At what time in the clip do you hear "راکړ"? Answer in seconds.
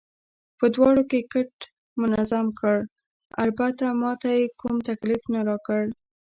5.49-5.83